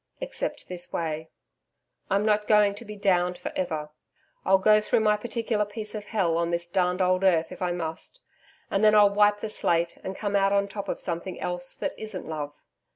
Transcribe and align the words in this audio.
Except 0.19 0.67
this 0.67 0.91
way 0.91 1.29
I'm 2.09 2.25
not 2.25 2.47
going 2.47 2.73
to 2.73 2.83
be 2.85 2.95
DOWNED 2.95 3.37
for 3.37 3.51
ever. 3.55 3.91
I'll 4.43 4.57
go 4.57 4.81
through 4.81 5.01
my 5.01 5.15
particular 5.15 5.63
piece 5.63 5.93
of 5.93 6.05
hell, 6.05 6.37
on 6.39 6.49
this 6.49 6.65
darned 6.67 7.03
old 7.03 7.23
earth 7.23 7.51
if 7.51 7.61
I 7.61 7.71
must, 7.71 8.19
and 8.71 8.83
then 8.83 8.95
I'll 8.95 9.13
wipe 9.13 9.41
the 9.41 9.47
slate 9.49 9.99
and 10.03 10.15
come 10.17 10.35
out 10.35 10.53
on 10.53 10.67
top 10.67 10.87
of 10.89 10.99
something 10.99 11.39
else 11.39 11.75
that 11.75 11.93
isn't 11.99 12.25
love. 12.25 12.55